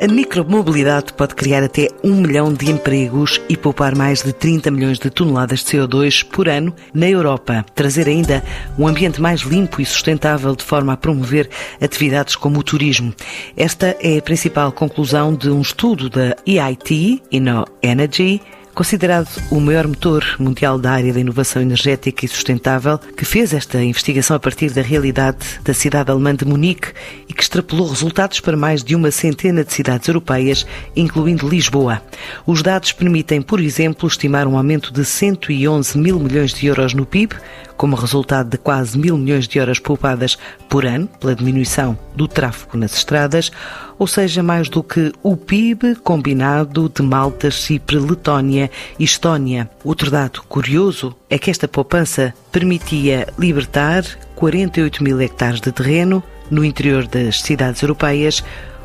[0.00, 4.96] A micromobilidade pode criar até um milhão de empregos e poupar mais de 30 milhões
[4.96, 7.66] de toneladas de CO2 por ano na Europa.
[7.74, 8.44] Trazer ainda
[8.78, 11.50] um ambiente mais limpo e sustentável de forma a promover
[11.80, 13.12] atividades como o turismo.
[13.56, 18.40] Esta é a principal conclusão de um estudo da EIT, Inno Energy,
[18.78, 23.82] Considerado o maior motor mundial da área da inovação energética e sustentável, que fez esta
[23.82, 26.92] investigação a partir da realidade da cidade alemã de Munique
[27.28, 30.64] e que extrapolou resultados para mais de uma centena de cidades europeias,
[30.94, 32.00] incluindo Lisboa.
[32.46, 37.04] Os dados permitem, por exemplo, estimar um aumento de 111 mil milhões de euros no
[37.04, 37.34] PIB,
[37.78, 40.36] como resultado de quase mil milhões de horas poupadas
[40.68, 43.50] por ano pela diminuição do tráfego nas estradas,
[43.98, 49.70] ou seja, mais do que o PIB combinado de Malta, Chipre, Letónia e Estónia.
[49.84, 56.64] Outro dado curioso é que esta poupança permitia libertar 48 mil hectares de terreno no
[56.64, 58.42] interior das cidades europeias,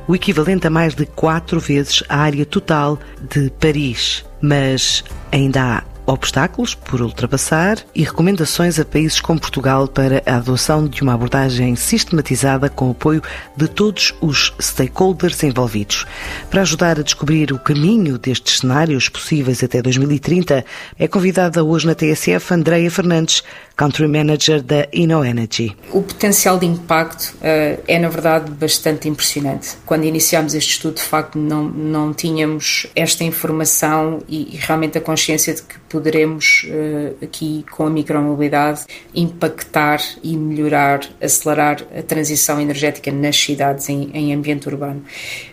[0.08, 4.24] o equivalente a mais de quatro vezes a área total de Paris.
[4.42, 10.88] Mas ainda há obstáculos por ultrapassar e recomendações a países como Portugal para a adoção
[10.88, 13.22] de uma abordagem sistematizada com o apoio
[13.56, 16.06] de todos os stakeholders envolvidos.
[16.50, 20.66] Para ajudar a descobrir o caminho destes cenários possíveis até 2030,
[21.00, 23.44] é convidada hoje na TSF Andreia Fernandes,
[23.76, 25.76] Country Manager da InnoEnergy.
[25.92, 29.78] O potencial de impacto uh, é, na verdade, bastante impressionante.
[29.86, 35.02] Quando iniciámos este estudo, de facto, não, não tínhamos esta informação e, e realmente a
[35.02, 42.60] consciência de que poderemos, uh, aqui com a micromobilidade, impactar e melhorar, acelerar a transição
[42.60, 45.04] energética nas cidades em, em ambiente urbano.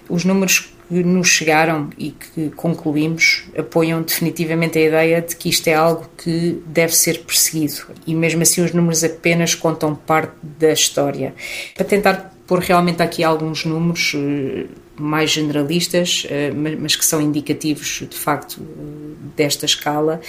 [0.09, 5.69] Os números que nos chegaram e que concluímos apoiam definitivamente a ideia de que isto
[5.69, 7.83] é algo que deve ser perseguido.
[8.07, 11.35] E mesmo assim, os números apenas contam parte da história.
[11.77, 14.67] Para tentar pôr realmente aqui alguns números eh,
[15.01, 18.61] mais generalistas, eh, mas que são indicativos de facto
[19.37, 20.21] desta escala,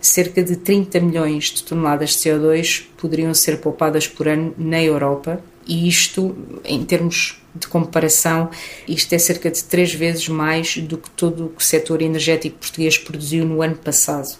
[0.00, 5.42] cerca de 30 milhões de toneladas de CO2 poderiam ser poupadas por ano na Europa,
[5.66, 8.50] e isto, em termos de comparação,
[8.88, 13.44] isto é cerca de três vezes mais do que todo o setor energético português produziu
[13.44, 14.36] no ano passado.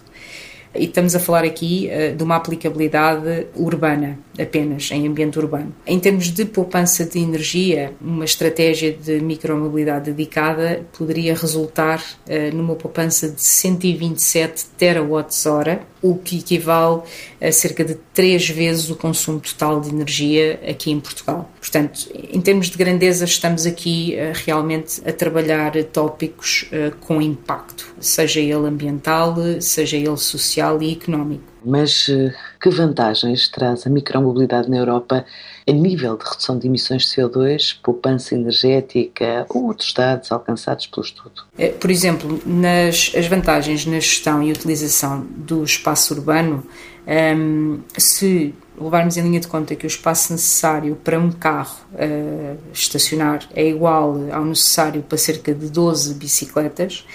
[0.73, 5.73] E estamos a falar aqui uh, de uma aplicabilidade urbana, apenas, em ambiente urbano.
[5.85, 12.75] Em termos de poupança de energia, uma estratégia de micromobilidade dedicada poderia resultar uh, numa
[12.75, 17.01] poupança de 127 terawatts-hora, o que equivale
[17.39, 21.49] a cerca de três vezes o consumo total de energia aqui em Portugal.
[21.59, 26.69] Portanto, em termos de grandeza, estamos aqui uh, realmente a trabalhar tópicos
[27.01, 31.50] com impacto, seja ele ambiental, seja ele social e económico.
[31.63, 35.25] Mas eh, que vantagens traz a micromobilidade na Europa
[35.67, 41.05] a nível de redução de emissões de CO2, poupança energética ou outros dados alcançados pelo
[41.05, 41.43] estudo?
[41.57, 46.65] Eh, por exemplo, nas, as vantagens na gestão e utilização do espaço urbano,
[47.05, 51.77] um, ehm, se levarmos em linha de conta que o espaço necessário para um carro
[51.93, 57.05] uh, estacionar é igual ao necessário para cerca de 12 bicicletas,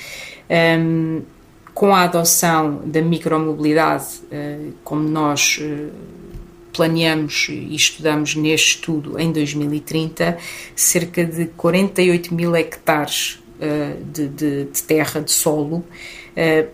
[0.49, 1.23] um, ehm,
[1.77, 5.91] com a adoção da micromobilidade, eh, como nós eh,
[6.73, 10.39] planeamos e estudamos neste estudo em 2030,
[10.75, 15.85] cerca de 48 mil hectares eh, de, de, de terra, de solo,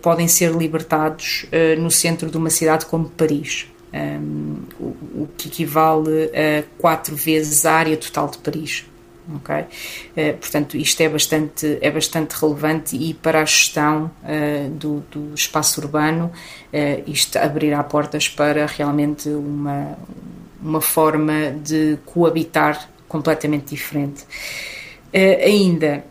[0.01, 1.47] podem ser libertados
[1.79, 3.69] no centro de uma cidade como Paris.
[4.81, 8.85] o, que equivale a quatro vezes a área total de Paris
[10.17, 15.35] Uh, portanto, isto é bastante, é bastante relevante e para a gestão uh, do, do,
[15.35, 16.27] espaço urbano,
[16.73, 19.97] uh, isto abrirá portas para realmente uma,
[20.61, 24.25] uma forma de coabitar completamente diferente.
[25.13, 26.05] ainda,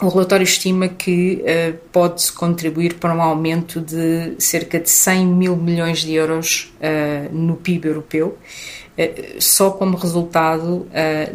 [0.00, 5.56] o relatório estima que uh, pode contribuir para um aumento de cerca de 100 mil
[5.56, 8.36] milhões de euros uh, no PIB europeu,
[8.98, 10.86] uh, só como resultado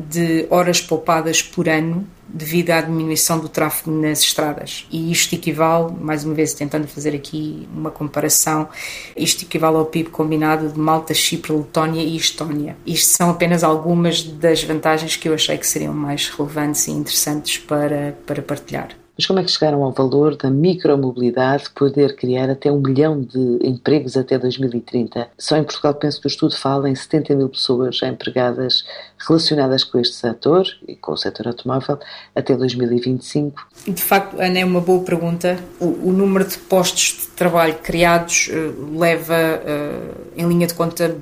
[0.10, 4.86] de horas poupadas por ano devido à diminuição do tráfego nas estradas.
[4.92, 8.70] E isto equivale, mais uma vez tentando fazer aqui uma comparação,
[9.16, 12.76] isto equivale ao PIB combinado de Malta, Chipre, Letónia e Estónia.
[12.86, 17.58] Isto são apenas algumas das vantagens que eu achei que seriam mais relevantes e interessantes
[17.58, 19.01] para, para partilhar.
[19.22, 23.60] Mas como é que chegaram ao valor da micromobilidade poder criar até um milhão de
[23.62, 25.30] empregos até 2030?
[25.38, 28.84] Só em Portugal, penso que o estudo fala em 70 mil pessoas empregadas
[29.20, 32.00] relacionadas com este setor e com o setor automóvel
[32.36, 33.64] até 2025.
[33.90, 35.60] De facto, Ana, é uma boa pergunta.
[35.80, 41.16] O, o número de postos de trabalho criados uh, leva uh, em linha de conta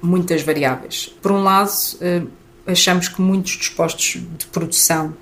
[0.00, 1.14] muitas variáveis.
[1.20, 2.26] Por um lado, uh,
[2.66, 5.12] achamos que muitos dos postos de produção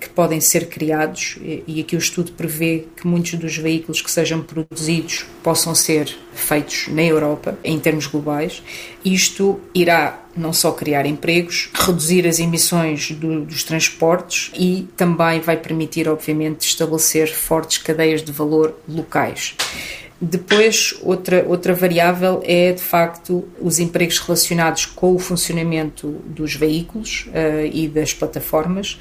[0.00, 1.36] que podem ser criados,
[1.66, 6.88] e aqui o estudo prevê que muitos dos veículos que sejam produzidos possam ser feitos
[6.88, 8.62] na Europa, em termos globais.
[9.04, 15.56] Isto irá não só criar empregos, reduzir as emissões do, dos transportes e também vai
[15.56, 19.54] permitir, obviamente, estabelecer fortes cadeias de valor locais.
[20.18, 27.28] Depois, outra, outra variável é, de facto, os empregos relacionados com o funcionamento dos veículos
[27.28, 28.98] uh, e das plataformas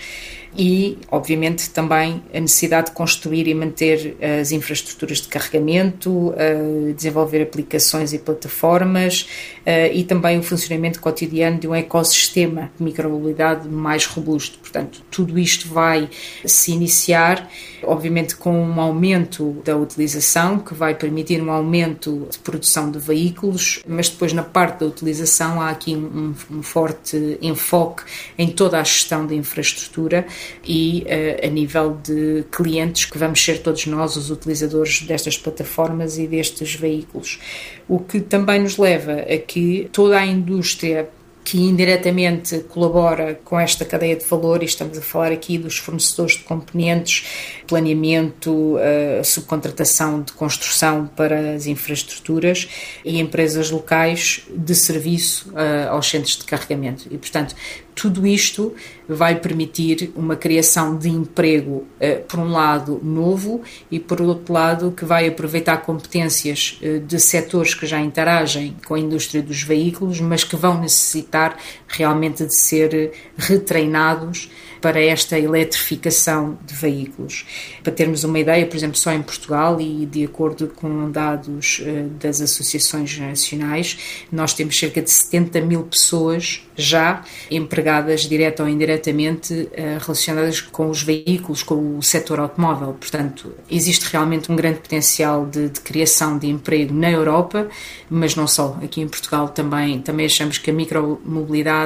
[0.57, 7.41] e, obviamente, também a necessidade de construir e manter as infraestruturas de carregamento, uh, desenvolver
[7.41, 9.27] aplicações e plataformas
[9.65, 14.57] uh, e também o funcionamento cotidiano de um ecossistema de micromobilidade mais robusto.
[14.59, 16.09] Portanto, tudo isto vai
[16.45, 17.49] se iniciar,
[17.83, 23.83] obviamente, com um aumento da utilização, que vai permitir um aumento de produção de veículos,
[23.87, 28.03] mas depois, na parte da utilização, há aqui um, um forte enfoque
[28.37, 30.25] em toda a gestão da infraestrutura
[30.63, 36.17] e uh, a nível de clientes que vamos ser todos nós os utilizadores destas plataformas
[36.17, 37.39] e destes veículos.
[37.87, 41.09] O que também nos leva a que toda a indústria
[41.45, 46.37] que indiretamente colabora com esta cadeia de valor, e estamos a falar aqui dos fornecedores
[46.37, 47.23] de componentes,
[47.67, 52.67] planeamento, uh, subcontratação de construção para as infraestruturas
[53.05, 57.07] e empresas locais de serviço uh, aos centros de carregamento.
[57.11, 57.55] E, portanto,
[57.95, 58.75] tudo isto
[59.07, 64.91] vai permitir uma criação de emprego, eh, por um lado, novo e, por outro lado,
[64.91, 70.19] que vai aproveitar competências eh, de setores que já interagem com a indústria dos veículos,
[70.19, 71.57] mas que vão necessitar
[71.97, 74.49] realmente de ser retreinados
[74.85, 77.43] para esta eletrificação de veículos.
[77.83, 82.05] Para termos uma ideia, por exemplo, só em Portugal e de acordo com dados eh,
[82.19, 83.97] das associações nacionais,
[84.31, 90.89] nós temos cerca de 70 mil pessoas já empregadas direta ou indiretamente eh, relacionadas com
[90.89, 92.93] os veículos, com o setor automóvel.
[92.99, 97.67] Portanto, existe realmente um grande potencial de, de criação de emprego na Europa,
[98.07, 98.77] mas não só.
[98.83, 101.84] Aqui em Portugal também, também achamos que a micromobilidade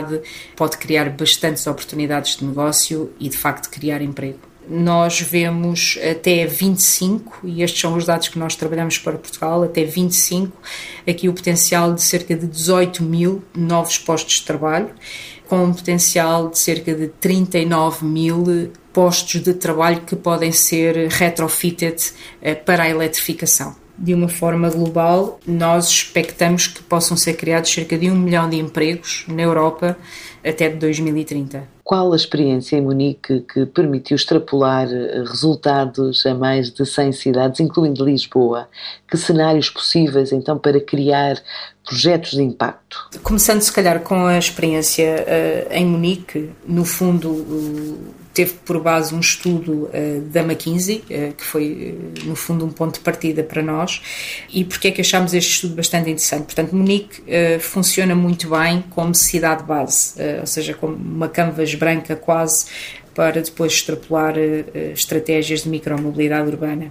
[0.55, 4.39] pode criar bastantes oportunidades de negócio e de facto criar emprego.
[4.67, 9.83] Nós vemos até 25, e estes são os dados que nós trabalhamos para Portugal, até
[9.83, 10.55] 25,
[11.09, 14.91] aqui o potencial de cerca de 18 mil novos postos de trabalho,
[15.47, 21.99] com um potencial de cerca de 39 mil postos de trabalho que podem ser retrofitted
[22.39, 27.97] eh, para a eletrificação de uma forma global, nós expectamos que possam ser criados cerca
[27.97, 29.97] de um milhão de empregos na Europa
[30.43, 31.67] até 2030.
[31.83, 37.59] Qual a experiência em Munique que permitiu extrapolar eh, resultados a mais de 100 cidades,
[37.59, 38.69] incluindo Lisboa?
[39.09, 41.41] Que cenários possíveis então para criar
[41.83, 43.09] projetos de impacto?
[43.23, 47.33] Começando se calhar com a experiência uh, em Munique, no fundo
[48.33, 51.03] teve por base um estudo uh, da McKinsey,
[51.37, 54.01] que foi no fundo um ponto de partida para nós.
[54.53, 56.45] E porquê é que achámos este estudo bastante interessante?
[56.45, 57.23] Portanto, Munique
[57.59, 62.65] funciona muito bem como cidade base, ou seja, como uma canvas branca quase
[63.19, 66.85] para depois extrapolar uh, estratégias de micromobilidade urbana.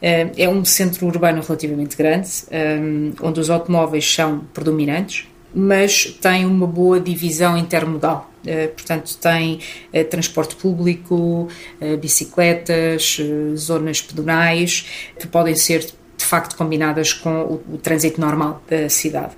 [0.00, 6.44] Uh, é um centro urbano relativamente grande, um, onde os automóveis são predominantes, mas tem
[6.44, 8.30] uma boa divisão intermodal.
[8.44, 9.60] Uh, portanto, tem
[9.92, 11.48] uh, transporte público,
[11.80, 13.18] uh, bicicletas,
[13.56, 14.86] zonas pedonais,
[15.18, 15.80] que podem ser
[16.16, 19.32] de facto combinadas com o, o trânsito normal da cidade.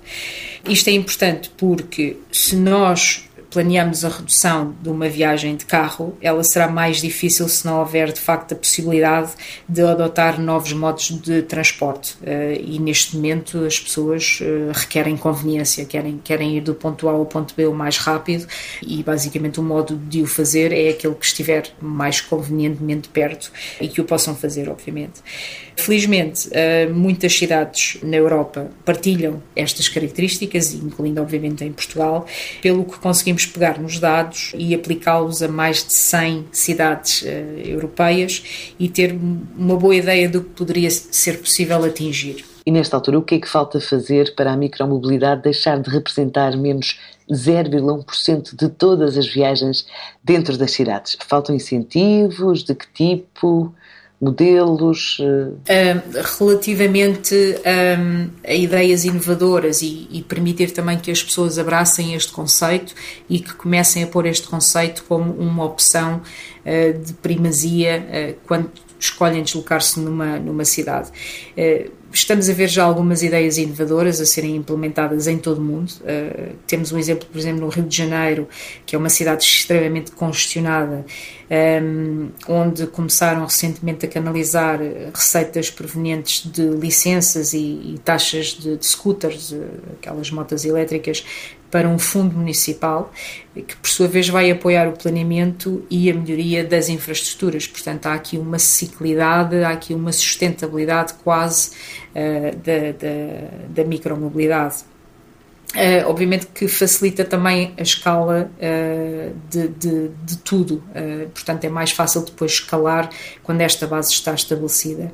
[0.65, 6.43] Isto é importante porque se nós planeamos a redução de uma viagem de carro, ela
[6.43, 9.31] será mais difícil se não houver de facto a possibilidade
[9.67, 12.15] de adotar novos modos de transporte.
[12.23, 17.11] Eh, e neste momento as pessoas eh, requerem conveniência, querem, querem ir do ponto A
[17.11, 18.47] ao ponto B o mais rápido
[18.85, 23.51] e basicamente o modo de o fazer é aquele que estiver mais convenientemente perto
[23.81, 25.21] e que o possam fazer, obviamente.
[25.75, 32.25] Felizmente, eh, muitas cidades na Europa partilham estas características, incluindo obviamente em Portugal,
[32.61, 38.71] pelo que conseguimos pegar nos dados e aplicá-los a mais de 100 cidades eh, europeias
[38.79, 39.17] e ter
[39.57, 42.45] uma boa ideia do que poderia ser possível atingir.
[42.65, 46.55] E nesta altura, o que é que falta fazer para a micromobilidade deixar de representar
[46.55, 49.87] menos 0,1% de todas as viagens
[50.23, 51.17] dentro das cidades?
[51.27, 52.63] Faltam incentivos?
[52.63, 53.73] De que tipo?
[54.21, 55.19] Modelos?
[55.19, 55.57] Uh,
[56.39, 62.93] relativamente um, a ideias inovadoras e, e, permitir também que as pessoas abracem este conceito
[63.29, 66.21] e que comecem a pôr este conceito como uma opção
[66.65, 71.09] uh, de primazia uh, quando escolhem deslocar-se numa, numa cidade.
[71.57, 75.91] Uh, estamos a ver já algumas ideias inovadoras a serem implementadas em todo o mundo.
[76.01, 78.47] Uh, temos um exemplo, por exemplo, no Rio de Janeiro,
[78.85, 81.05] que é uma cidade extremamente congestionada,
[81.81, 84.79] um, onde começaram recentemente a canalizar
[85.13, 89.55] receitas provenientes de licenças e, taxas de, de scooters,
[89.93, 91.23] aquelas motas elétricas,
[91.71, 93.11] para um fundo municipal
[93.53, 97.67] que, por sua vez, vai apoiar o planeamento e a melhoria das infraestruturas.
[97.67, 101.71] Portanto, há aqui uma ciclidade, há aqui uma sustentabilidade quase
[102.15, 104.83] uh, da, da, da micromobilidade.
[105.75, 111.69] Uh, obviamente que facilita também a escala uh, de, de, de, tudo, uh, portanto é
[111.69, 113.07] mais fácil depois escalar
[113.43, 115.11] quando esta base está estabelecida.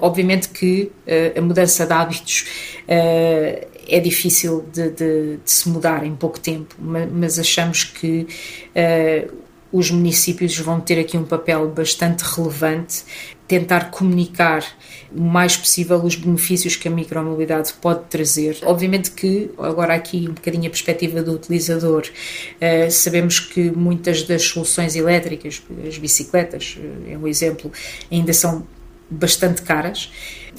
[0.00, 0.92] obviamente que
[1.36, 2.44] a mudança de hábitos
[3.88, 8.26] é difícil de, de, de, se mudar em pouco tempo, mas, achamos que
[8.74, 9.34] uh,
[9.72, 13.02] os municípios vão ter aqui um papel bastante relevante,
[13.46, 14.64] tentar comunicar
[15.10, 18.58] o mais possível os benefícios que a micromobilidade pode trazer.
[18.62, 24.42] Obviamente que, agora aqui um bocadinho a perspectiva do utilizador, uh, sabemos que muitas das
[24.42, 27.72] soluções elétricas, as bicicletas, uh, é um exemplo,
[28.10, 28.66] ainda são
[29.10, 30.10] bastante caras.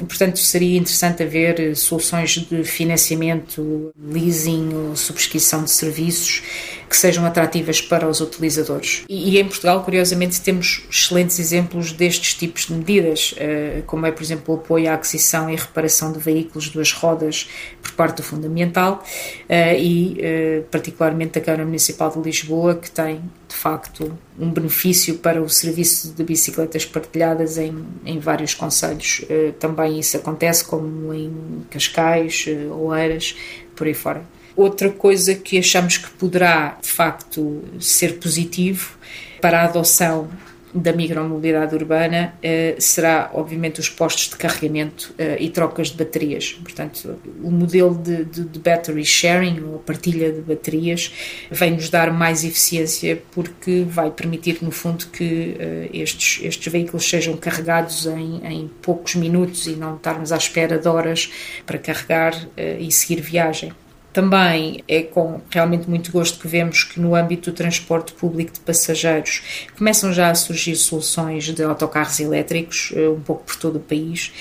[0.05, 6.41] Portanto, seria interessante haver eh, soluções de financiamento, leasing ou subscrição de serviços
[6.89, 9.03] que sejam atrativas para os utilizadores.
[9.07, 14.23] E, em Portugal, curiosamente, temos excelentes exemplos destes tipos de medidas, eh, como é, por
[14.23, 17.47] exemplo, o apoio à aquisição e reparação de veículos duas rodas
[17.81, 19.03] por parte do Fundamental
[19.47, 25.41] eh, e, particularmente, da Câmara Municipal de Lisboa, que tem de facto um benefício para
[25.41, 29.21] o serviço de bicicletas partilhadas em, em vários conselhos.
[29.59, 33.35] Também isso acontece, como em Cascais, Oeiras,
[33.75, 34.23] por aí fora.
[34.55, 38.97] Outra coisa que achamos que poderá, de facto, ser positivo
[39.39, 40.29] para a adoção
[40.73, 46.59] da micromobilidade urbana eh, será, obviamente, os postos de carregamento eh, e trocas de baterias.
[46.63, 51.11] Portanto, o modelo de, de, de, battery sharing, ou partilha de baterias,
[51.49, 57.09] vem nos dar mais eficiência porque vai permitir, no fundo, que eh, estes, estes veículos
[57.09, 61.31] sejam carregados em, em poucos minutos e não estarmos à espera de horas
[61.65, 62.33] para carregar
[62.79, 63.71] e seguir viagem.
[64.11, 68.59] Também é com realmente muito gosto que vemos que no âmbito do transporte público de
[68.59, 73.79] passageiros começam já a surgir soluções de autocarros elétricos, eh, um pouco por todo o
[73.79, 74.31] país.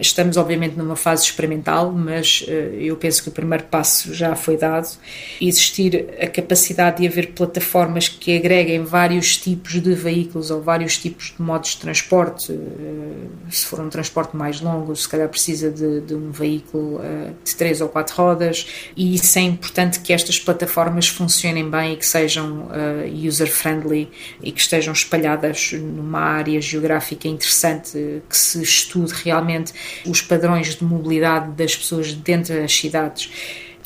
[0.00, 4.56] Estamos, obviamente, numa fase experimental, mas eh, eu penso que o primeiro passo já foi
[4.56, 4.96] dado.
[5.40, 11.34] Existir a capacidade de haver plataformas que agreguem vários tipos de veículos ou vários tipos
[11.36, 12.52] de modos de transporte.
[12.52, 17.00] Eh, se for um transporte mais longo, se calhar precisa de, de um veículo
[17.44, 18.66] de três ou quatro rodas
[18.96, 24.10] e isso é importante que estas plataformas funcionem bem e que sejam uh, user-friendly
[24.42, 29.72] e que estejam espalhadas numa área geográfica interessante, que se estude realmente
[30.06, 33.30] os padrões de mobilidade das pessoas dentro das cidades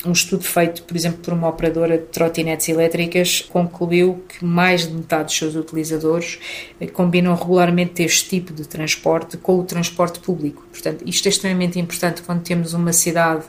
[0.03, 4.93] um estudo feito, por exemplo, por uma operadora de trotinetes elétricas concluiu que mais de
[4.93, 6.39] metade dos seus utilizadores
[6.79, 10.65] eh, combinam regularmente este tipo de transporte com o transporte público.
[10.71, 13.43] Portanto, isto é extremamente importante quando temos uma cidade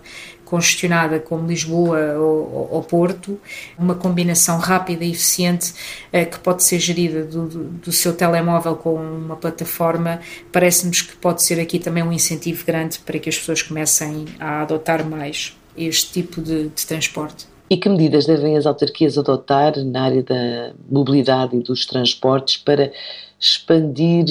[0.52, 3.40] congestionada como Lisboa ou, ou, Porto,
[3.78, 5.72] uma combinação rápida e eficiente
[6.12, 10.20] eh, que pode ser gerida do, do, seu telemóvel com uma plataforma,
[10.52, 14.60] parece-nos que pode ser aqui também um incentivo grande para que as pessoas comecem a
[14.60, 17.46] adotar mais este tipo de, de transporte.
[17.70, 22.92] E que medidas devem as autarquias adotar na área da mobilidade e dos transportes para
[23.40, 24.26] expandir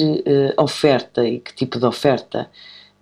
[0.56, 2.48] a oferta e que tipo de oferta?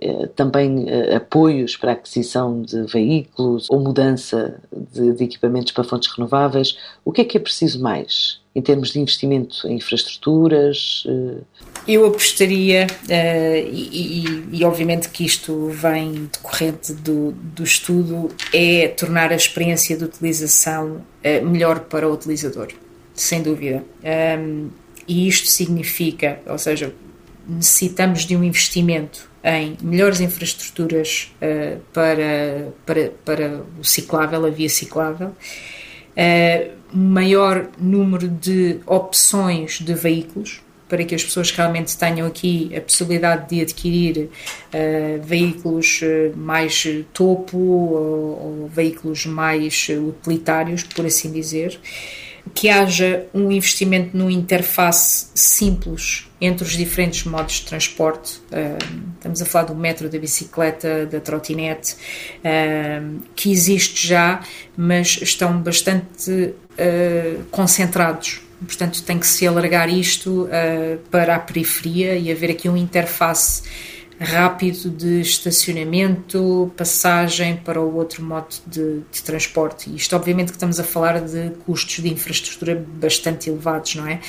[0.03, 4.59] Eh, também eh, apoios para aquisição de veículos ou mudança
[4.95, 6.79] de, de, equipamentos para fontes renováveis.
[7.05, 11.05] O que é que é preciso mais em termos de investimento em infraestruturas?
[11.07, 11.43] Eh?
[11.87, 19.33] Eu apostaria, e, e, e, obviamente que isto vem decorrente do, do estudo, é tornar
[19.33, 21.03] a experiência de utilização
[21.43, 22.69] melhor para o utilizador,
[23.15, 23.83] sem dúvida.
[25.09, 26.93] E isto significa, ou seja,
[27.49, 34.69] necessitamos de um investimento em melhores infraestruturas uh, para, para, para o ciclável, a via
[34.69, 42.73] ciclável, uh, maior número de opções de veículos, para que as pessoas realmente tenham aqui
[42.77, 46.01] a possibilidade de adquirir uh, veículos
[46.35, 51.79] mais topo ou, ou veículos mais utilitários, por assim dizer
[52.55, 58.41] que haja um investimento numa interface simples entre os diferentes modos de transporte.
[59.17, 61.97] estamos a falar do metro, da bicicleta, da trotinete,
[63.37, 64.41] que existe já,
[64.77, 72.17] mas estão bastante ah, concentrados portanto tem que se alargar isto uh, para a periferia
[72.17, 73.63] e haver aqui uma interface
[74.21, 79.95] rápido de estacionamento, passagem para o outro modo de, de transporte.
[79.97, 84.21] Isto, obviamente, que estamos a falar de custos de infraestrutura bastante elevados, não é?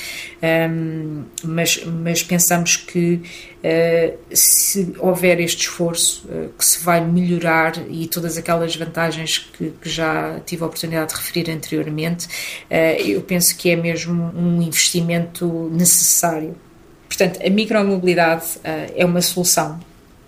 [0.70, 3.20] Um, mas, mas pensamos que
[3.62, 9.74] uh, se houver este esforço, uh, que se vai melhorar e todas aquelas vantagens que,
[9.78, 12.26] que já tive a oportunidade de referir anteriormente,
[12.70, 16.56] uh, eu penso que é mesmo um investimento necessário
[17.12, 19.78] Portanto, a micromobilidade uh, é uma solução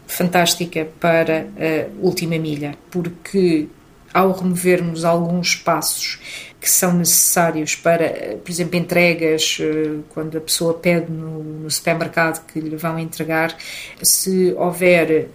[0.06, 3.66] fantástica para a última milha, porque
[4.12, 6.20] ao removermos alguns passos
[6.60, 12.44] que são necessários para, por exemplo, entregas, eh, quando a pessoa pede no, no supermercado
[12.46, 13.54] que lhe vão entregar,
[14.02, 15.28] se houver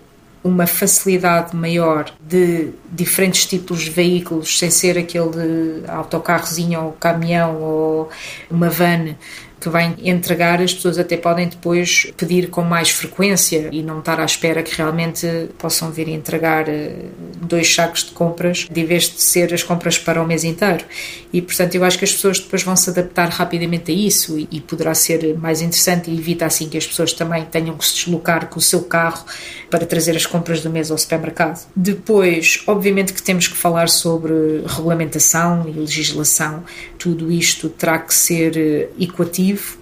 [0.43, 8.09] uma facilidade maior de diferentes tipos de veículos, sem ser aquele autocarrozinho ou caminhão ou
[8.49, 9.15] uma van
[9.59, 14.19] que vai entregar, as pessoas até podem depois pedir com mais frequência e não estar
[14.19, 17.05] à espera que realmente possam vir entregar eh,
[17.41, 20.85] dois sacos de compras, de vez de ser as compras para o mês inteiro.
[21.31, 24.47] E, portanto, eu acho que as pessoas depois vão se adaptar rapidamente a isso e,
[24.51, 27.95] e poderá ser mais interessante e evita assim que as pessoas também tenham que se
[27.95, 29.25] deslocar com o seu carro
[29.69, 31.67] para trazer as compras do mês ao supermercado.
[31.75, 36.63] Depois, obviamente que temos que falar sobre regulamentação e legislação.
[36.97, 38.89] Tudo isto terá que ser eh,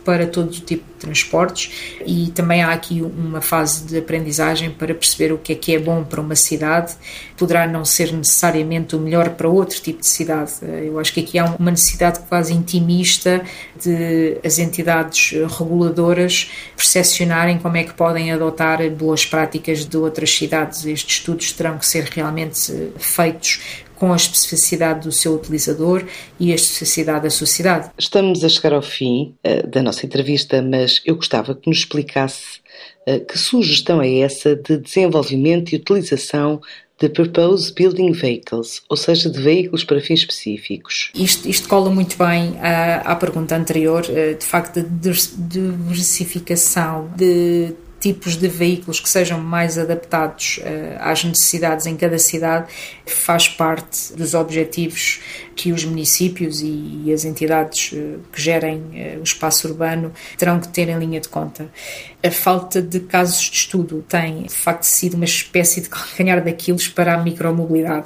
[0.04, 4.94] para todo o tipo de transportes e também há aqui uma fase de aprendizagem para
[4.94, 6.96] perceber o que é que é bom para uma cidade.
[7.38, 10.54] Poderá não ser necessariamente o melhor para outro tipo de cidade.
[10.62, 13.44] Eu acho que aqui há uma necessidade quase intimista
[13.82, 20.86] de as entidades reguladoras percepcionarem como é que podem adotar boas práticas de outras cidades.
[20.86, 23.60] Estes estudos terão que ser realmente feitos
[24.00, 26.06] com a especificidade do seu utilizador
[26.40, 27.92] e a especificidade da sociedade.
[27.98, 32.60] Estamos a chegar ao fim uh, da nossa entrevista, mas eu gostava que nos explicasse
[33.08, 36.62] uh, que sugestão é essa de desenvolvimento e utilização
[37.00, 41.12] de Purpose Building Vehicles, ou seja, de veículos para fins específicos.
[41.14, 47.76] Isto, isto cola muito bem à, à pergunta anterior, eh, de facto, de diversificação de
[48.00, 52.68] tipos de veículos que sejam mais adaptados uh, às necessidades em cada cidade
[53.06, 55.20] faz parte dos objetivos
[55.56, 60.68] que os municípios e as entidades uh, que gerem uh, o espaço urbano terão que
[60.68, 61.70] ter em linha de conta.
[62.24, 66.88] A falta de casos de estudo tem, de facto, sido uma espécie de calcanhar daqueles
[66.88, 68.06] para a micromobilidade.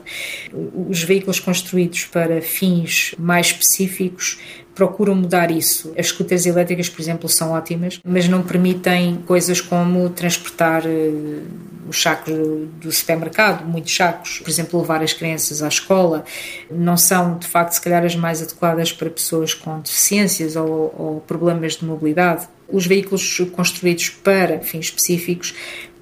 [0.90, 4.38] Os veículos construídos para fins mais específicos
[4.82, 5.94] procuram mudar isso.
[5.96, 11.44] As scooters elétricas, por exemplo, são ótimas, mas não permitem coisas como transportar uh,
[11.88, 12.34] os sacos
[12.82, 16.26] do supermercado, muitos sacos, por exemplo, levar as crianças à escola.
[16.72, 21.24] Não são, de facto, se calhar as mais adequadas para pessoas com deficiências ou, ou
[21.28, 25.54] problemas de mobilidade os veículos construídos para fins específicos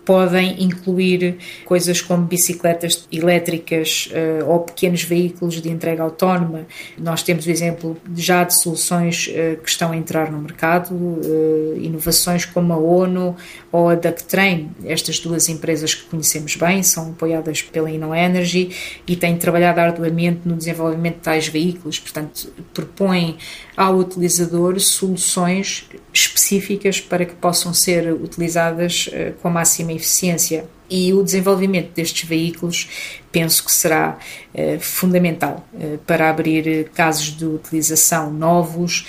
[0.09, 6.65] podem incluir coisas como bicicletas elétricas uh, ou pequenos veículos de entrega autónoma.
[6.97, 11.77] Nós temos o exemplo já de soluções uh, que estão a entrar no mercado, uh,
[11.79, 13.35] inovações como a ONU
[13.71, 14.71] ou a Ducktrain.
[14.85, 18.75] Estas duas empresas que conhecemos bem são apoiadas pela InnoEnergy
[19.07, 23.37] e têm trabalhado arduamente no desenvolvimento de tais veículos, portanto, propõem
[23.77, 30.65] ao utilizador soluções específicas para que possam ser utilizadas uh, com a máxima eficiência.
[30.89, 32.89] E o desenvolvimento destes veículos
[33.31, 34.17] penso que será
[34.53, 39.05] uh, fundamental uh, para abrir casos de utilização novos,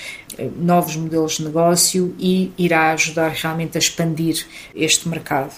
[0.56, 5.52] novos modelos de negócio e irá ajudar realmente a expandir este mercado.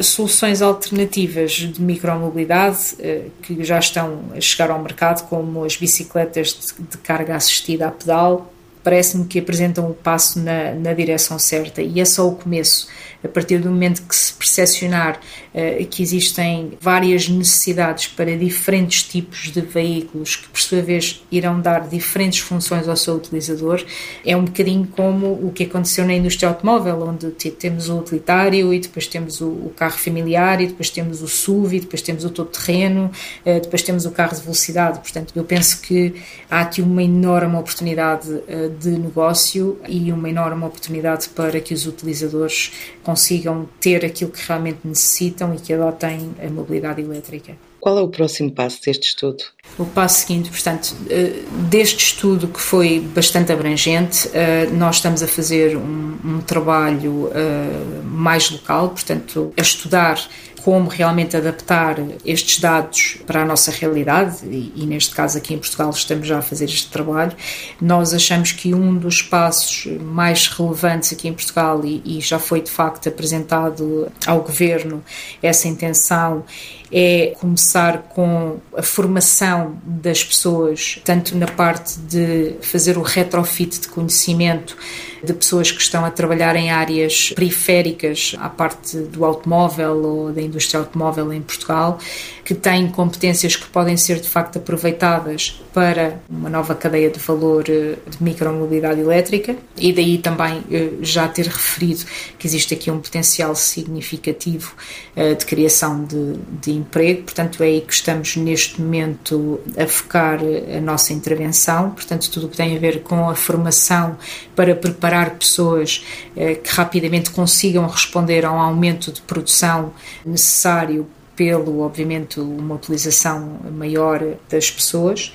[0.00, 2.96] Soluções alternativas de micromobilidade
[3.42, 8.52] que já estão a chegar ao mercado, como as bicicletas de carga assistida a pedal,
[8.82, 12.88] parece-me que apresentam o passo na, na direção certa e é só o começo
[13.24, 15.20] a partir do momento que se percepcionar
[15.54, 21.60] uh, que existem várias necessidades para diferentes tipos de veículos que, por sua vez, irão
[21.60, 23.84] dar diferentes funções ao seu utilizador,
[24.26, 28.80] é um bocadinho como o que aconteceu na indústria automóvel, onde temos o utilitário e
[28.80, 32.30] depois temos o, o carro familiar e depois temos o SUV e depois temos o
[32.30, 33.10] todo-terreno,
[33.46, 34.98] uh, depois temos o carro de velocidade.
[34.98, 36.14] Portanto, eu penso que
[36.50, 41.86] há aqui uma enorme oportunidade uh, de negócio e uma enorme oportunidade para que os
[41.86, 47.56] utilizadores consigam ter aquilo que realmente necessitam e que adotem a mobilidade elétrica.
[47.80, 49.42] Qual é o próximo passo deste estudo?
[49.78, 55.26] O passo seguinte, portanto, eh, deste estudo que foi bastante abrangente, eh, nós estamos a
[55.26, 60.18] fazer um, um trabalho eh, mais local, portanto, a estudar
[60.62, 65.58] como realmente adaptar estes dados para a nossa realidade, e, e, neste caso aqui em
[65.58, 67.32] Portugal estamos já a fazer este trabalho.
[67.80, 72.60] Nós achamos que um dos passos mais relevantes aqui em Portugal, e, e já foi
[72.60, 75.02] de facto apresentado ao Governo
[75.42, 76.44] essa intenção,
[76.92, 79.51] é começar com a formação
[79.84, 84.76] das pessoas, tanto na parte de fazer o retrofit de conhecimento
[85.22, 90.42] de pessoas que estão a trabalhar em áreas periféricas à parte do automóvel ou da
[90.42, 91.98] indústria automóvel em Portugal,
[92.44, 97.64] que têm competências que podem ser de facto aproveitadas para uma nova cadeia de valor
[97.68, 99.56] eh, de micromobilidade elétrica.
[99.76, 102.04] E daí também eh, já ter referido
[102.38, 104.74] que existe aqui um potencial significativo
[105.14, 110.40] eh, de criação de, de emprego, portanto é aí que estamos neste momento a focar
[110.76, 114.16] a nossa intervenção, portanto tudo o que tem a ver com a formação
[114.56, 119.92] para preparar pessoas que rapidamente consigam responder a um aumento de produção
[120.24, 125.32] necessário pelo, obviamente, uma utilização maior das pessoas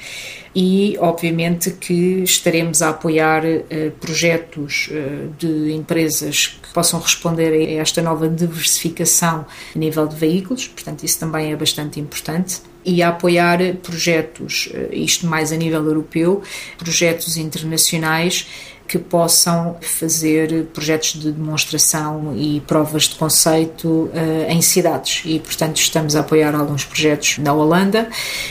[0.56, 7.82] e, obviamente, que estaremos a apoiar uh, projetos uh, de empresas que possam responder a
[7.82, 12.62] esta nova diversificação a nível de veículos, portanto, isso também é bastante importante.
[12.86, 16.42] E a apoiar projetos, eh, isto mais a nível europeu,
[16.78, 18.48] projetos internacionais
[18.88, 24.12] que possam fazer projetos de demonstração e provas de conceito uh,
[24.50, 25.24] em cidades.
[25.26, 28.08] E, portanto, estamos a apoiar alguns projetos na Holanda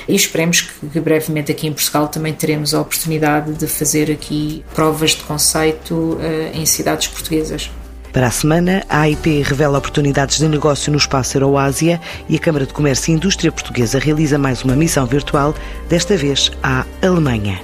[0.06, 4.64] e esperemos que, que, brevemente aqui em Portugal também teremos a oportunidade de fazer aqui
[4.74, 6.20] provas de conceito uh,
[6.54, 7.70] em cidades portuguesas.
[8.12, 12.64] Para a semana, a AIP revela oportunidades de negócio no espaço Euroásia e a Câmara
[12.64, 15.54] de Comércio e Indústria Portuguesa realiza mais uma missão virtual,
[15.86, 17.60] desta vez à Alemanha.